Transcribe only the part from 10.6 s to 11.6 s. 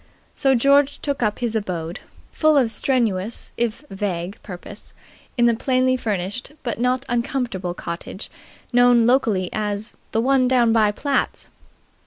by Platt's."